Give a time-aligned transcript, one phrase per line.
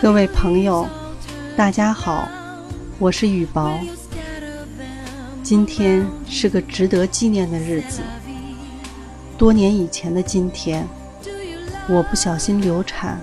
[0.00, 0.88] 各位朋友，
[1.54, 2.26] 大家好，
[2.98, 3.78] 我是雨薄。
[5.42, 8.00] 今天是个值得纪念的日子。
[9.36, 10.88] 多年以前的今天，
[11.88, 13.20] 我不小心流产，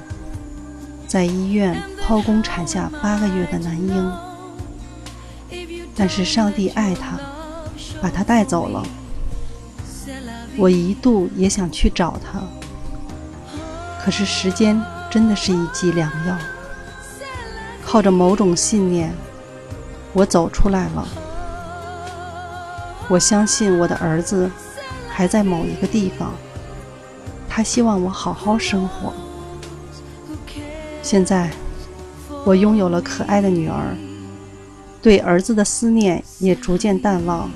[1.08, 4.14] 在医院剖宫产下八个月的男婴。
[5.96, 7.20] 但是上帝爱他，
[8.02, 8.84] 把他带走了。
[10.58, 12.42] 我一度也想去找他，
[14.04, 16.38] 可是时间真的是一剂良药。
[17.84, 19.14] 靠着某种信念，
[20.14, 21.08] 我走出来了。
[23.08, 24.50] 我相信我的儿子
[25.08, 26.34] 还在某一个地方，
[27.48, 29.14] 他希望我好好生活。
[31.02, 31.52] 现在，
[32.44, 33.96] 我拥有了可爱的女儿，
[35.02, 37.50] 对儿子的思念也逐渐淡忘。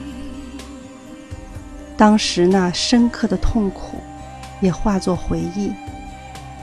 [2.01, 3.97] 当时那深刻的痛苦，
[4.59, 5.71] 也化作回忆，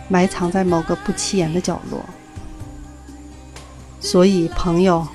[0.08, 2.05] 埋藏在某个不起眼的角落。
[4.00, 5.06] 所以，朋友，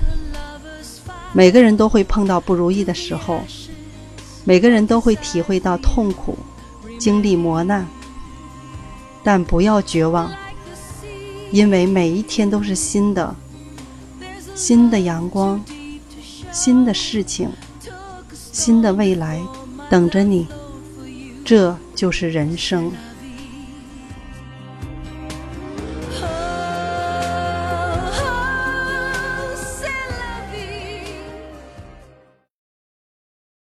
[1.34, 3.42] 每个人都会碰到不如意的时候，
[4.44, 6.38] 每个人都会体会到痛苦，
[6.98, 7.86] 经历磨难，
[9.22, 10.32] 但不要绝望，
[11.50, 13.36] 因为每一天都是新的，
[14.54, 15.62] 新的阳光，
[16.50, 17.50] 新的事情，
[18.32, 19.38] 新的未来
[19.90, 20.46] 等着你，
[21.44, 22.90] 这就是人生。